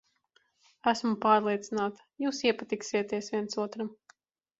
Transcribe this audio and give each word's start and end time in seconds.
Esmu 0.91 1.11
pārliecināta, 1.25 2.03
jūs 2.23 2.39
iepatiksieties 2.53 3.29
viens 3.35 3.59
otram. 3.67 3.93